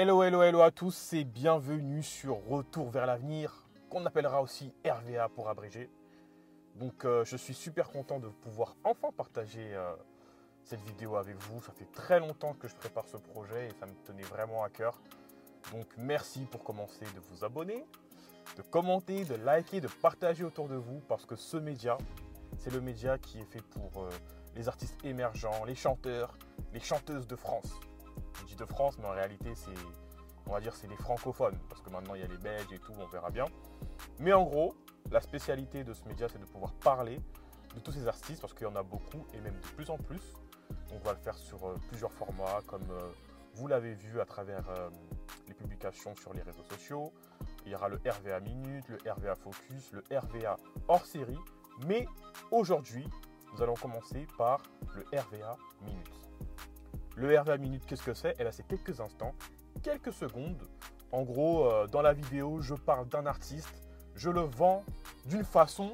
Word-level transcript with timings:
Hello, 0.00 0.22
hello, 0.22 0.44
hello 0.44 0.60
à 0.60 0.70
tous 0.70 1.12
et 1.12 1.24
bienvenue 1.24 2.04
sur 2.04 2.36
Retour 2.46 2.88
vers 2.88 3.04
l'avenir, 3.04 3.66
qu'on 3.90 4.06
appellera 4.06 4.40
aussi 4.40 4.72
RVA 4.86 5.28
pour 5.28 5.48
abréger. 5.48 5.90
Donc 6.76 7.04
euh, 7.04 7.24
je 7.24 7.36
suis 7.36 7.52
super 7.52 7.90
content 7.90 8.20
de 8.20 8.28
pouvoir 8.28 8.76
enfin 8.84 9.08
partager 9.10 9.74
euh, 9.74 9.96
cette 10.62 10.82
vidéo 10.82 11.16
avec 11.16 11.34
vous. 11.34 11.60
Ça 11.62 11.72
fait 11.72 11.90
très 11.90 12.20
longtemps 12.20 12.52
que 12.52 12.68
je 12.68 12.76
prépare 12.76 13.08
ce 13.08 13.16
projet 13.16 13.66
et 13.66 13.72
ça 13.80 13.86
me 13.86 13.94
tenait 14.04 14.22
vraiment 14.22 14.62
à 14.62 14.68
cœur. 14.68 15.00
Donc 15.72 15.88
merci 15.96 16.44
pour 16.44 16.62
commencer 16.62 17.04
de 17.16 17.20
vous 17.32 17.44
abonner, 17.44 17.84
de 18.56 18.62
commenter, 18.62 19.24
de 19.24 19.34
liker, 19.34 19.80
de 19.80 19.88
partager 19.88 20.44
autour 20.44 20.68
de 20.68 20.76
vous 20.76 21.00
parce 21.08 21.26
que 21.26 21.34
ce 21.34 21.56
média, 21.56 21.98
c'est 22.56 22.72
le 22.72 22.80
média 22.80 23.18
qui 23.18 23.40
est 23.40 23.50
fait 23.52 23.62
pour 23.62 24.04
euh, 24.04 24.10
les 24.54 24.68
artistes 24.68 25.04
émergents, 25.04 25.64
les 25.64 25.74
chanteurs, 25.74 26.38
les 26.72 26.78
chanteuses 26.78 27.26
de 27.26 27.34
France. 27.34 27.80
Je 28.40 28.44
dis 28.44 28.56
de 28.56 28.64
France, 28.64 28.98
mais 28.98 29.06
en 29.06 29.12
réalité, 29.12 29.54
c'est, 29.54 29.70
on 30.46 30.52
va 30.52 30.60
dire, 30.60 30.74
c'est 30.74 30.86
les 30.86 30.96
francophones, 30.96 31.58
parce 31.68 31.80
que 31.82 31.90
maintenant 31.90 32.14
il 32.14 32.20
y 32.20 32.24
a 32.24 32.28
les 32.28 32.38
Belges 32.38 32.72
et 32.72 32.78
tout, 32.78 32.92
on 32.98 33.06
verra 33.06 33.30
bien. 33.30 33.46
Mais 34.18 34.32
en 34.32 34.44
gros, 34.44 34.74
la 35.10 35.20
spécialité 35.20 35.84
de 35.84 35.92
ce 35.92 36.06
média, 36.06 36.28
c'est 36.28 36.38
de 36.38 36.44
pouvoir 36.44 36.72
parler 36.74 37.20
de 37.74 37.80
tous 37.80 37.92
ces 37.92 38.06
artistes, 38.06 38.40
parce 38.40 38.54
qu'il 38.54 38.66
y 38.66 38.70
en 38.70 38.76
a 38.76 38.82
beaucoup 38.82 39.26
et 39.34 39.40
même 39.40 39.54
de 39.54 39.68
plus 39.68 39.90
en 39.90 39.98
plus. 39.98 40.22
On 40.92 40.98
va 40.98 41.12
le 41.12 41.18
faire 41.18 41.36
sur 41.36 41.66
euh, 41.66 41.76
plusieurs 41.88 42.12
formats, 42.12 42.60
comme 42.66 42.90
euh, 42.90 43.10
vous 43.54 43.66
l'avez 43.66 43.94
vu 43.94 44.20
à 44.20 44.24
travers 44.24 44.68
euh, 44.70 44.90
les 45.46 45.54
publications 45.54 46.14
sur 46.16 46.32
les 46.32 46.42
réseaux 46.42 46.62
sociaux. 46.62 47.12
Il 47.66 47.72
y 47.72 47.74
aura 47.74 47.88
le 47.88 47.96
RVA 47.96 48.40
Minute, 48.40 48.88
le 48.88 48.98
RVA 49.10 49.34
Focus, 49.34 49.92
le 49.92 50.04
RVA 50.16 50.56
hors 50.88 51.04
série. 51.04 51.38
Mais 51.86 52.06
aujourd'hui, 52.50 53.08
nous 53.52 53.62
allons 53.62 53.74
commencer 53.74 54.26
par 54.36 54.62
le 54.94 55.02
RVA 55.18 55.56
Minute. 55.82 56.27
Le 57.18 57.36
RVA 57.36 57.58
Minute, 57.58 57.84
qu'est-ce 57.84 58.04
que 58.04 58.14
c'est? 58.14 58.36
Eh 58.38 58.44
bien, 58.44 58.52
c'est 58.52 58.64
quelques 58.68 59.00
instants, 59.00 59.34
quelques 59.82 60.12
secondes. 60.12 60.62
En 61.10 61.24
gros, 61.24 61.66
euh, 61.66 61.88
dans 61.88 62.00
la 62.00 62.12
vidéo, 62.12 62.60
je 62.60 62.74
parle 62.74 63.08
d'un 63.08 63.26
artiste, 63.26 63.82
je 64.14 64.30
le 64.30 64.42
vends 64.42 64.84
d'une 65.26 65.42
façon 65.42 65.90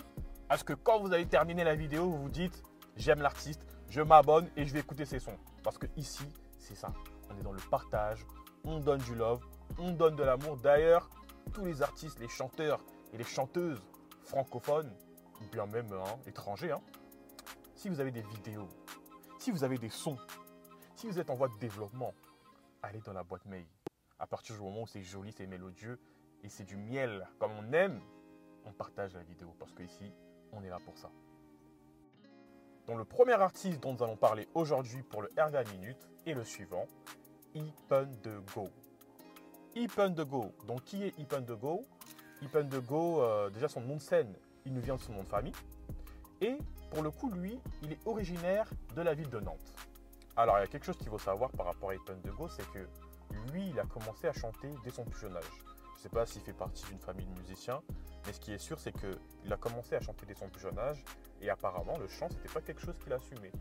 à 0.51 0.59
ce 0.59 0.65
que 0.65 0.75
quand 0.75 1.01
vous 1.01 1.15
avez 1.15 1.25
terminé 1.25 1.65
la 1.65 1.77
vidéo, 1.77 2.11
vous 2.11 2.25
vous 2.25 2.29
dites 2.29 2.63
j'aime 2.99 3.23
l'artiste, 3.23 3.63
je 3.89 4.03
m'abonne 4.03 4.51
et 4.55 4.67
je 4.67 4.75
vais 4.75 4.81
écouter 4.81 5.07
ses 5.07 5.19
sons. 5.19 5.39
Parce 5.63 5.79
que 5.79 5.87
ici, 5.97 6.27
c'est 6.59 6.75
ça. 6.75 6.93
On 7.31 7.41
est 7.41 7.43
dans 7.43 7.53
le 7.53 7.71
partage, 7.71 8.27
on 8.63 8.79
donne 8.79 9.01
du 9.01 9.15
love, 9.15 9.41
on 9.79 9.93
donne 9.93 10.17
de 10.17 10.25
l'amour. 10.25 10.59
D'ailleurs, 10.59 11.09
tous 11.55 11.65
les 11.65 11.81
artistes, 11.81 12.21
les 12.21 12.29
chanteurs 12.29 12.81
et 13.15 13.17
les 13.17 13.25
chanteuses 13.25 13.81
francophones, 14.25 14.93
ou 15.41 15.51
bien 15.51 15.65
même 15.65 15.91
hein, 15.91 16.19
étrangers, 16.27 16.73
hein, 16.73 16.83
si 17.77 17.89
vous 17.89 17.99
avez 17.99 18.11
des 18.11 18.23
vidéos, 18.23 18.69
si 19.39 19.51
vous 19.51 19.65
avez 19.65 19.79
des 19.79 19.89
sons, 19.89 20.19
si 21.05 21.11
vous 21.11 21.19
êtes 21.19 21.29
en 21.29 21.35
voie 21.35 21.49
de 21.49 21.59
développement, 21.59 22.15
allez 22.83 23.01
dans 23.01 23.13
la 23.13 23.23
boîte 23.23 23.45
mail. 23.45 23.67
À 24.19 24.27
partir 24.27 24.57
du 24.57 24.63
moment 24.63 24.85
où 24.85 24.87
c'est 24.87 25.03
joli, 25.03 25.33
c'est 25.33 25.47
mélodieux 25.47 26.01
et 26.43 26.49
c'est 26.49 26.65
du 26.65 26.79
miel 26.79 27.29
comme 27.39 27.51
on 27.53 27.73
aime, 27.75 28.01
on 28.65 28.73
partage 28.73 29.13
la 29.13 29.23
vidéo 29.23 29.55
parce 29.59 29.75
qu'ici, 29.75 30.15
on 30.51 30.63
est 30.65 30.71
là 30.71 30.79
pour 30.83 30.97
ça. 30.97 31.11
Donc 32.87 32.97
le 32.97 33.05
premier 33.05 33.35
artiste 33.35 33.81
dont 33.81 33.93
nous 33.93 34.03
allons 34.03 34.17
parler 34.17 34.49
aujourd'hui 34.55 35.03
pour 35.03 35.21
le 35.21 35.29
RVA 35.39 35.65
Minute 35.65 36.09
est 36.25 36.33
le 36.33 36.43
suivant, 36.43 36.87
Ipen 37.55 38.09
de 38.23 38.41
Go. 38.55 38.71
Ipen 39.75 40.15
de 40.15 40.25
Go. 40.25 40.55
Donc 40.67 40.85
qui 40.85 41.05
est 41.05 41.19
Ipen 41.19 41.45
de 41.45 41.55
Go 41.55 41.85
Ipen 42.41 42.67
de 42.67 42.79
Go, 42.79 43.21
euh, 43.21 43.51
déjà 43.51 43.69
son 43.69 43.83
nom 43.83 43.97
de 43.97 44.01
scène, 44.01 44.35
il 44.65 44.73
nous 44.73 44.81
vient 44.81 44.97
de 44.97 45.03
son 45.03 45.13
nom 45.13 45.23
de 45.23 45.29
famille. 45.29 45.53
Et 46.41 46.57
pour 46.91 47.03
le 47.03 47.11
coup, 47.11 47.31
lui, 47.31 47.61
il 47.83 47.93
est 47.93 48.07
originaire 48.07 48.71
de 48.97 49.03
la 49.03 49.13
ville 49.13 49.29
de 49.29 49.41
Nantes. 49.41 49.75
Alors, 50.37 50.59
il 50.59 50.63
y 50.63 50.65
a 50.65 50.67
quelque 50.67 50.85
chose 50.85 50.97
qu'il 50.97 51.09
faut 51.09 51.19
savoir 51.19 51.51
par 51.53 51.67
rapport 51.67 51.91
à 51.91 51.95
Ipen 51.95 52.21
de 52.23 52.31
Go, 52.33 52.49
c'est 52.49 52.69
que 52.73 52.89
lui, 53.53 53.69
il 53.69 53.79
a 53.79 53.85
commencé 53.85 54.27
à 54.27 54.33
chanter 54.33 54.69
dès 54.83 54.91
son 54.91 55.05
plus 55.05 55.21
jeune 55.21 55.37
âge. 55.37 55.45
Je 55.93 55.99
ne 55.99 56.03
sais 56.03 56.09
pas 56.09 56.27
s'il 56.27 56.43
fait 56.43 56.53
partie 56.53 56.85
d'une 56.87 56.99
famille 56.99 57.27
de 57.27 57.39
musiciens, 57.39 57.81
mais 58.27 58.33
ce 58.33 58.41
qui 58.41 58.53
est 58.53 58.59
sûr, 58.59 58.81
c'est 58.81 58.93
qu'il 58.93 59.53
a 59.53 59.57
commencé 59.57 59.95
à 59.95 60.01
chanter 60.01 60.27
dès 60.27 60.35
son 60.35 60.49
plus 60.49 60.61
jeune 60.61 60.79
âge, 60.79 61.05
et 61.41 61.51
apparemment, 61.51 61.97
le 61.99 62.09
chant, 62.09 62.29
c'était 62.31 62.53
pas 62.53 62.61
quelque 62.61 62.81
chose 62.81 62.99
qu'il 62.99 63.13
assumait. 63.13 63.53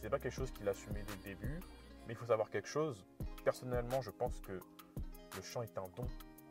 C'est 0.00 0.10
pas 0.10 0.18
quelque 0.18 0.34
chose 0.34 0.50
qu'il 0.50 0.68
assumait 0.68 1.02
dès 1.02 1.14
le 1.14 1.22
début, 1.36 1.60
mais 2.06 2.12
il 2.12 2.16
faut 2.16 2.26
savoir 2.26 2.50
quelque 2.50 2.68
chose. 2.68 3.06
Personnellement, 3.44 4.02
je 4.02 4.10
pense 4.10 4.38
que 4.40 4.52
le 4.52 5.42
chant 5.42 5.62
est 5.62 5.78
un 5.78 5.88
don. 5.96 6.06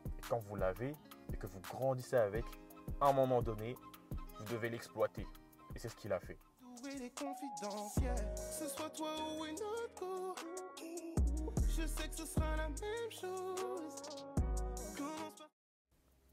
Et 0.06 0.22
quand 0.28 0.38
vous 0.38 0.56
l'avez 0.56 0.92
et 1.32 1.36
que 1.36 1.46
vous 1.46 1.60
grandissez 1.60 2.16
avec, 2.16 2.44
à 3.00 3.06
un 3.06 3.12
moment 3.12 3.42
donné, 3.42 3.76
vous 4.38 4.44
devez 4.44 4.70
l'exploiter. 4.70 5.26
Et 5.74 5.78
c'est 5.78 5.88
ce 5.88 5.96
qu'il 5.96 6.12
a 6.12 6.18
fait. 6.18 6.38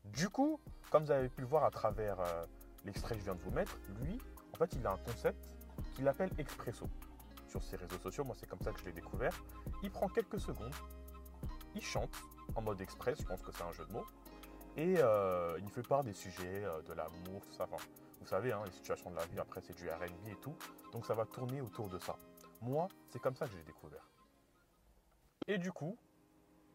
Du 0.05 0.29
coup, 0.29 0.59
comme 0.89 1.05
vous 1.05 1.11
avez 1.11 1.29
pu 1.29 1.41
le 1.41 1.47
voir 1.47 1.63
à 1.63 1.71
travers 1.71 2.19
euh, 2.19 2.43
l'extrait 2.83 3.15
que 3.15 3.19
je 3.19 3.25
viens 3.25 3.35
de 3.35 3.41
vous 3.41 3.51
mettre, 3.51 3.77
lui, 4.01 4.19
en 4.53 4.57
fait, 4.57 4.73
il 4.73 4.85
a 4.87 4.91
un 4.91 4.97
concept 4.97 5.37
qu'il 5.95 6.07
appelle 6.07 6.31
Expresso. 6.37 6.87
Sur 7.47 7.63
ses 7.63 7.77
réseaux 7.77 7.99
sociaux, 7.99 8.23
moi 8.23 8.35
c'est 8.39 8.47
comme 8.47 8.61
ça 8.61 8.71
que 8.71 8.79
je 8.79 8.85
l'ai 8.85 8.91
découvert. 8.91 9.33
Il 9.81 9.91
prend 9.91 10.07
quelques 10.07 10.39
secondes, 10.39 10.73
il 11.75 11.81
chante 11.81 12.15
en 12.55 12.61
mode 12.61 12.81
express, 12.81 13.19
je 13.19 13.25
pense 13.25 13.41
que 13.41 13.51
c'est 13.51 13.63
un 13.63 13.71
jeu 13.71 13.85
de 13.85 13.93
mots, 13.93 14.05
et 14.77 14.95
euh, 14.97 15.55
il 15.57 15.63
nous 15.63 15.69
fait 15.69 15.87
part 15.87 16.03
des 16.03 16.13
sujets, 16.13 16.63
euh, 16.63 16.81
de 16.83 16.93
l'amour, 16.93 17.41
tout 17.45 17.53
ça. 17.53 17.67
Vous 18.21 18.27
savez, 18.27 18.51
hein, 18.51 18.61
les 18.65 18.71
situations 18.71 19.09
de 19.11 19.15
la 19.15 19.25
vie, 19.25 19.39
après 19.39 19.61
c'est 19.61 19.75
du 19.75 19.89
RB 19.89 20.27
et 20.27 20.35
tout, 20.41 20.55
donc 20.91 21.05
ça 21.05 21.13
va 21.13 21.25
tourner 21.25 21.61
autour 21.61 21.89
de 21.89 21.99
ça. 21.99 22.15
Moi, 22.61 22.87
c'est 23.09 23.19
comme 23.19 23.35
ça 23.35 23.45
que 23.45 23.51
je 23.51 23.57
l'ai 23.57 23.63
découvert. 23.63 24.09
Et 25.47 25.57
du 25.57 25.71
coup, 25.71 25.97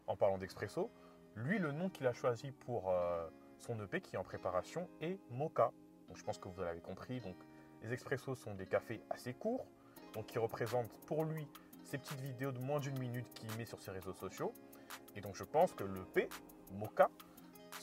en 0.07 0.17
parlant 0.17 0.39
d'Expresso, 0.39 0.91
lui, 1.37 1.59
le 1.59 1.73
nom 1.73 1.89
qu'il 1.89 2.07
a 2.07 2.13
choisi 2.13 2.51
pour 2.51 2.91
euh, 2.91 3.29
son 3.59 3.81
EP 3.83 4.01
qui 4.01 4.17
est 4.17 4.19
en 4.19 4.25
préparation 4.25 4.89
est 5.01 5.19
Mocha. 5.31 5.73
Donc, 6.09 6.17
je 6.17 6.25
pense 6.25 6.39
que 6.39 6.49
vous 6.49 6.61
l'avez 6.61 6.81
compris. 6.81 7.21
Donc, 7.21 7.37
les 7.83 7.93
expressos 7.93 8.35
sont 8.35 8.55
des 8.55 8.67
cafés 8.67 9.01
assez 9.11 9.35
courts, 9.35 9.67
donc 10.13 10.27
qui 10.27 10.39
représentent 10.39 10.93
pour 11.07 11.25
lui 11.25 11.47
ces 11.85 11.99
petites 11.99 12.21
vidéos 12.21 12.53
de 12.53 12.59
moins 12.61 12.81
d'une 12.81 12.99
minute 12.99 13.29
qu'il 13.35 13.55
met 13.57 13.65
sur 13.65 13.81
ses 13.81 13.91
réseaux 13.91 14.15
sociaux. 14.15 14.53
Et 15.17 15.21
donc, 15.21 15.35
je 15.35 15.45
pense 15.45 15.73
que 15.73 15.85
l'EP, 15.85 16.29
Mocha, 16.73 17.11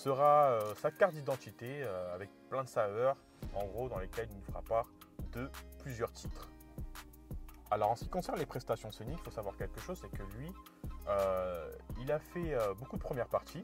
sera 0.01 0.45
euh, 0.45 0.73
sa 0.75 0.89
carte 0.89 1.13
d'identité 1.13 1.83
euh, 1.83 2.15
avec 2.15 2.29
plein 2.49 2.63
de 2.63 2.69
saveurs, 2.69 3.15
en 3.53 3.65
gros, 3.65 3.87
dans 3.87 3.99
lesquelles 3.99 4.27
il 4.31 4.37
nous 4.37 4.43
fera 4.43 4.61
part 4.63 4.87
de 5.31 5.49
plusieurs 5.79 6.11
titres. 6.11 6.49
Alors, 7.69 7.91
en 7.91 7.95
ce 7.95 8.03
qui 8.03 8.09
concerne 8.09 8.39
les 8.39 8.47
prestations 8.47 8.91
scéniques, 8.91 9.19
il 9.19 9.23
faut 9.23 9.35
savoir 9.35 9.55
quelque 9.55 9.79
chose, 9.79 9.99
c'est 10.01 10.09
que 10.09 10.23
lui, 10.37 10.51
euh, 11.07 11.71
il 12.01 12.11
a 12.11 12.19
fait 12.19 12.57
beaucoup 12.79 12.97
de 12.97 13.01
premières 13.01 13.29
parties. 13.29 13.63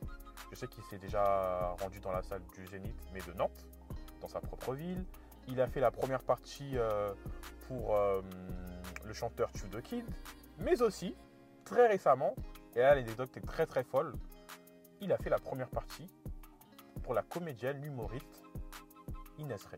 Je 0.51 0.55
sais 0.55 0.67
qu'il 0.67 0.83
s'est 0.83 0.97
déjà 0.97 1.75
rendu 1.81 1.99
dans 1.99 2.11
la 2.11 2.21
salle 2.21 2.41
du 2.55 2.65
Zénith, 2.67 2.95
mais 3.13 3.19
de 3.21 3.33
Nantes, 3.33 3.65
dans 4.21 4.29
sa 4.29 4.39
propre 4.39 4.73
ville. 4.73 5.03
Il 5.49 5.59
a 5.59 5.67
fait 5.67 5.81
la 5.81 5.91
première 5.91 6.23
partie 6.23 6.77
pour 7.67 7.97
le 9.03 9.13
chanteur 9.13 9.49
Chew 9.55 9.67
the 9.67 9.81
Kid, 9.81 10.05
mais 10.59 10.81
aussi, 10.81 11.13
très 11.65 11.87
récemment, 11.87 12.33
et 12.75 12.79
là 12.79 12.95
l'anecdote 12.95 13.35
est 13.35 13.45
très 13.45 13.65
très 13.65 13.83
folle, 13.83 14.13
il 15.01 15.11
a 15.11 15.17
fait 15.17 15.29
la 15.29 15.39
première 15.39 15.69
partie 15.69 16.07
pour 17.03 17.13
la 17.13 17.21
comédienne, 17.23 17.81
l'humoriste 17.81 18.43
Inès 19.37 19.63
Rey. 19.65 19.77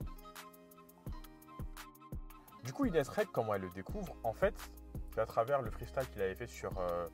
Du 2.64 2.74
coup, 2.74 2.86
Inès 2.86 3.08
Rey, 3.10 3.26
comment 3.32 3.54
elle 3.54 3.62
le 3.62 3.70
découvre? 3.70 4.16
En 4.24 4.34
fait, 4.34 4.56
c'est 5.14 5.22
à 5.22 5.26
travers 5.26 5.62
le 5.62 5.72
freestyle 5.72 6.08
qu'il 6.12 6.22
avait 6.22 6.36
fait 6.36 6.48
sur 6.48 6.78
euh, 6.80 7.08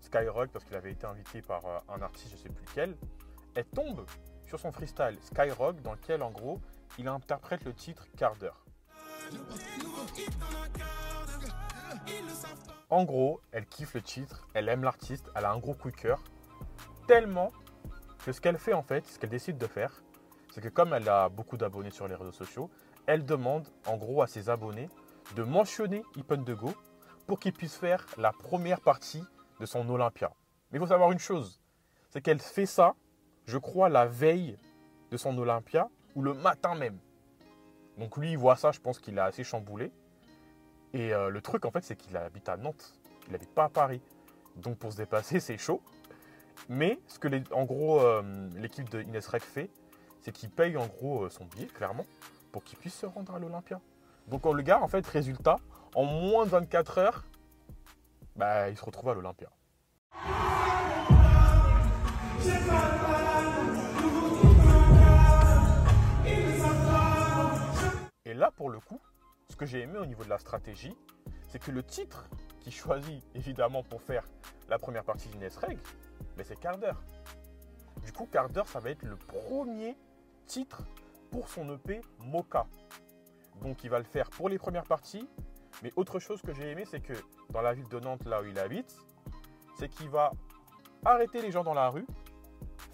Skyrock, 0.00 0.50
parce 0.50 0.64
qu'il 0.64 0.76
avait 0.76 0.92
été 0.92 1.06
invité 1.06 1.42
par 1.42 1.64
euh, 1.66 1.78
un 1.88 2.02
artiste, 2.02 2.30
je 2.30 2.36
ne 2.36 2.40
sais 2.40 2.48
plus 2.48 2.64
lequel. 2.64 2.96
Elle 3.54 3.66
tombe 3.66 4.06
sur 4.46 4.58
son 4.58 4.72
freestyle 4.72 5.18
Skyrock, 5.22 5.80
dans 5.82 5.92
lequel, 5.92 6.22
en 6.22 6.30
gros, 6.30 6.60
il 6.98 7.08
interprète 7.08 7.64
le 7.64 7.74
titre 7.74 8.06
Quart. 8.16 8.36
En 12.90 13.04
gros, 13.04 13.40
elle 13.52 13.66
kiffe 13.66 13.94
le 13.94 14.02
titre, 14.02 14.48
elle 14.54 14.68
aime 14.68 14.82
l'artiste, 14.82 15.30
elle 15.34 15.44
a 15.44 15.52
un 15.52 15.58
gros 15.58 15.74
coup 15.74 15.90
de 15.90 15.96
cœur. 15.96 16.22
Tellement 17.12 17.52
que 18.24 18.32
ce 18.32 18.40
qu'elle 18.40 18.56
fait 18.56 18.72
en 18.72 18.82
fait, 18.82 19.06
ce 19.06 19.18
qu'elle 19.18 19.28
décide 19.28 19.58
de 19.58 19.66
faire, 19.66 20.02
c'est 20.50 20.62
que 20.62 20.70
comme 20.70 20.94
elle 20.94 21.06
a 21.10 21.28
beaucoup 21.28 21.58
d'abonnés 21.58 21.90
sur 21.90 22.08
les 22.08 22.14
réseaux 22.14 22.32
sociaux, 22.32 22.70
elle 23.04 23.26
demande 23.26 23.68
en 23.86 23.98
gros 23.98 24.22
à 24.22 24.26
ses 24.26 24.48
abonnés 24.48 24.88
de 25.36 25.42
mentionner 25.42 26.04
Ipen 26.16 26.42
de 26.42 26.54
Go 26.54 26.72
pour 27.26 27.38
qu'il 27.38 27.52
puisse 27.52 27.76
faire 27.76 28.06
la 28.16 28.32
première 28.32 28.80
partie 28.80 29.22
de 29.60 29.66
son 29.66 29.86
Olympia. 29.90 30.32
Mais 30.70 30.78
il 30.78 30.80
faut 30.80 30.86
savoir 30.86 31.12
une 31.12 31.18
chose, 31.18 31.60
c'est 32.08 32.22
qu'elle 32.22 32.38
fait 32.38 32.64
ça, 32.64 32.94
je 33.44 33.58
crois, 33.58 33.90
la 33.90 34.06
veille 34.06 34.56
de 35.10 35.18
son 35.18 35.36
Olympia 35.36 35.90
ou 36.14 36.22
le 36.22 36.32
matin 36.32 36.74
même. 36.74 36.98
Donc 37.98 38.16
lui, 38.16 38.30
il 38.30 38.38
voit 38.38 38.56
ça, 38.56 38.72
je 38.72 38.80
pense 38.80 38.98
qu'il 38.98 39.18
a 39.18 39.26
assez 39.26 39.44
chamboulé. 39.44 39.92
Et 40.94 41.12
euh, 41.12 41.28
le 41.28 41.42
truc, 41.42 41.66
en 41.66 41.70
fait, 41.70 41.84
c'est 41.84 41.94
qu'il 41.94 42.16
habite 42.16 42.48
à 42.48 42.56
Nantes. 42.56 42.94
Il 43.26 43.32
n'habite 43.32 43.54
pas 43.54 43.64
à 43.64 43.68
Paris. 43.68 44.00
Donc 44.56 44.78
pour 44.78 44.92
se 44.92 44.96
déplacer, 44.96 45.40
c'est 45.40 45.58
chaud. 45.58 45.82
Mais 46.68 46.98
ce 47.06 47.18
que, 47.18 47.28
euh, 47.28 48.48
l'équipe 48.56 48.88
de 48.88 49.02
Ines 49.02 49.20
Rec 49.26 49.42
fait, 49.42 49.70
c'est 50.20 50.32
qu'il 50.32 50.50
paye 50.50 50.76
en 50.76 50.86
gros 50.86 51.24
euh, 51.24 51.30
son 51.30 51.44
billet, 51.44 51.66
clairement, 51.66 52.06
pour 52.52 52.62
qu'il 52.64 52.78
puisse 52.78 52.94
se 52.94 53.06
rendre 53.06 53.34
à 53.34 53.38
l'Olympia. 53.38 53.80
Donc 54.28 54.46
le 54.46 54.62
gars, 54.62 54.80
en 54.80 54.88
fait, 54.88 55.06
résultat, 55.06 55.56
en 55.94 56.04
moins 56.04 56.44
de 56.44 56.50
24 56.50 56.98
heures, 56.98 57.24
bah, 58.36 58.70
il 58.70 58.76
se 58.76 58.84
retrouve 58.84 59.10
à 59.10 59.14
l'Olympia. 59.14 59.48
Et 68.24 68.34
là, 68.34 68.50
pour 68.50 68.70
le 68.70 68.80
coup, 68.80 69.00
ce 69.50 69.56
que 69.56 69.66
j'ai 69.66 69.80
aimé 69.80 69.98
au 69.98 70.06
niveau 70.06 70.24
de 70.24 70.30
la 70.30 70.38
stratégie, 70.38 70.96
c'est 71.48 71.58
que 71.58 71.70
le 71.70 71.82
titre 71.82 72.26
qui 72.60 72.70
choisit 72.70 73.22
évidemment 73.34 73.82
pour 73.82 74.00
faire 74.00 74.24
la 74.68 74.78
première 74.78 75.04
partie 75.04 75.28
d'Inès 75.28 75.54
Reg, 75.56 75.78
mais 76.36 76.44
c'est 76.44 76.58
quart 76.58 76.78
d'heure. 76.78 77.02
Du 78.04 78.12
coup, 78.12 78.26
quart 78.26 78.48
d'heure, 78.48 78.68
ça 78.68 78.80
va 78.80 78.90
être 78.90 79.02
le 79.02 79.16
premier 79.16 79.96
titre 80.46 80.82
pour 81.30 81.48
son 81.48 81.74
EP 81.74 82.00
Mocha. 82.20 82.66
Donc 83.60 83.84
il 83.84 83.90
va 83.90 83.98
le 83.98 84.04
faire 84.04 84.30
pour 84.30 84.48
les 84.48 84.58
premières 84.58 84.86
parties. 84.86 85.28
Mais 85.82 85.92
autre 85.96 86.18
chose 86.18 86.42
que 86.42 86.52
j'ai 86.52 86.70
aimé, 86.70 86.84
c'est 86.88 87.00
que 87.00 87.14
dans 87.50 87.62
la 87.62 87.72
ville 87.72 87.88
de 87.88 87.98
Nantes, 87.98 88.24
là 88.24 88.42
où 88.42 88.44
il 88.44 88.58
habite, 88.58 88.96
c'est 89.78 89.88
qu'il 89.88 90.08
va 90.10 90.32
arrêter 91.04 91.42
les 91.42 91.50
gens 91.50 91.64
dans 91.64 91.74
la 91.74 91.88
rue, 91.88 92.06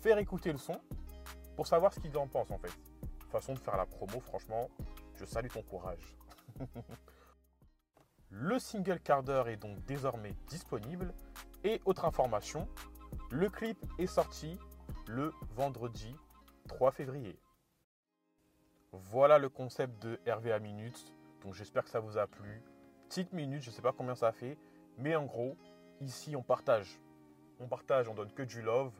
faire 0.00 0.18
écouter 0.18 0.52
le 0.52 0.58
son 0.58 0.80
pour 1.56 1.66
savoir 1.66 1.92
ce 1.92 2.00
qu'ils 2.00 2.16
en 2.16 2.26
pensent 2.26 2.50
en 2.50 2.58
fait. 2.58 2.72
Façon 3.30 3.52
de 3.52 3.58
faire 3.58 3.76
la 3.76 3.84
promo, 3.84 4.20
franchement, 4.20 4.70
je 5.16 5.24
salue 5.24 5.48
ton 5.48 5.62
courage. 5.62 6.16
le 8.30 8.58
single 8.58 9.00
quart 9.00 9.22
d'heure 9.22 9.48
est 9.48 9.56
donc 9.56 9.84
désormais 9.84 10.34
disponible. 10.46 11.12
Et 11.64 11.82
autre 11.84 12.04
information, 12.04 12.68
le 13.30 13.48
clip 13.48 13.78
est 13.98 14.06
sorti 14.06 14.58
le 15.06 15.32
vendredi 15.54 16.14
3 16.68 16.90
février. 16.92 17.38
Voilà 18.92 19.38
le 19.38 19.48
concept 19.48 20.00
de 20.02 20.18
RVA 20.26 20.58
Minutes. 20.58 21.12
Donc 21.42 21.54
j'espère 21.54 21.84
que 21.84 21.90
ça 21.90 22.00
vous 22.00 22.18
a 22.18 22.26
plu. 22.26 22.62
Petite 23.08 23.32
minute, 23.32 23.62
je 23.62 23.70
ne 23.70 23.74
sais 23.74 23.82
pas 23.82 23.92
combien 23.92 24.14
ça 24.14 24.32
fait. 24.32 24.56
Mais 24.96 25.14
en 25.14 25.24
gros, 25.24 25.56
ici 26.00 26.36
on 26.36 26.42
partage. 26.42 27.00
On 27.60 27.68
partage, 27.68 28.08
on 28.08 28.14
donne 28.14 28.32
que 28.32 28.42
du 28.42 28.62
love 28.62 28.92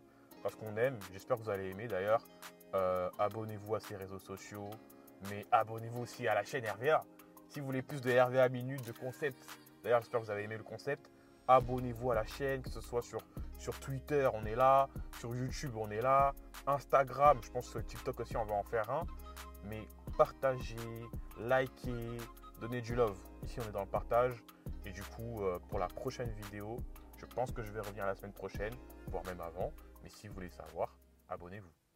parce 0.42 0.54
qu'on 0.54 0.76
aime. 0.76 0.98
J'espère 1.12 1.36
que 1.36 1.42
vous 1.42 1.50
allez 1.50 1.70
aimer 1.70 1.88
d'ailleurs. 1.88 2.22
Euh, 2.74 3.10
abonnez-vous 3.18 3.74
à 3.74 3.80
ces 3.80 3.96
réseaux 3.96 4.18
sociaux. 4.18 4.70
Mais 5.30 5.46
abonnez-vous 5.50 6.02
aussi 6.02 6.28
à 6.28 6.34
la 6.34 6.44
chaîne 6.44 6.64
RVA. 6.66 7.04
Si 7.48 7.60
vous 7.60 7.66
voulez 7.66 7.82
plus 7.82 8.00
de 8.00 8.10
RVA 8.12 8.48
Minutes, 8.48 8.86
de 8.86 8.92
concepts. 8.92 9.42
D'ailleurs, 9.82 10.00
j'espère 10.00 10.20
que 10.20 10.26
vous 10.26 10.30
avez 10.30 10.44
aimé 10.44 10.56
le 10.56 10.64
concept. 10.64 11.10
Abonnez-vous 11.46 12.10
à 12.10 12.14
la 12.14 12.26
chaîne, 12.26 12.62
que 12.62 12.68
ce 12.68 12.80
soit 12.80 13.02
sur, 13.02 13.20
sur 13.58 13.78
Twitter, 13.80 14.28
on 14.32 14.44
est 14.46 14.56
là. 14.56 14.88
Sur 15.20 15.34
YouTube, 15.34 15.72
on 15.76 15.90
est 15.90 16.00
là. 16.00 16.34
Instagram, 16.66 17.38
je 17.42 17.50
pense 17.50 17.70
que 17.70 17.78
TikTok 17.78 18.20
aussi, 18.20 18.36
on 18.36 18.44
va 18.44 18.54
en 18.54 18.62
faire 18.62 18.88
un 18.90 19.06
mais 19.64 19.86
partagez, 20.16 20.76
likez, 21.38 22.18
donnez 22.60 22.80
du 22.80 22.94
love. 22.94 23.18
Ici, 23.44 23.60
on 23.60 23.68
est 23.68 23.72
dans 23.72 23.84
le 23.84 23.90
partage. 23.90 24.42
Et 24.84 24.92
du 24.92 25.02
coup, 25.02 25.42
euh, 25.42 25.58
pour 25.68 25.78
la 25.78 25.88
prochaine 25.88 26.30
vidéo, 26.30 26.82
je 27.18 27.26
pense 27.26 27.52
que 27.52 27.62
je 27.62 27.72
vais 27.72 27.80
revenir 27.80 28.06
la 28.06 28.14
semaine 28.14 28.32
prochaine, 28.32 28.74
voire 29.08 29.24
même 29.24 29.40
avant. 29.40 29.72
Mais 30.02 30.08
si 30.08 30.28
vous 30.28 30.34
voulez 30.34 30.50
savoir, 30.50 30.96
abonnez-vous. 31.28 31.87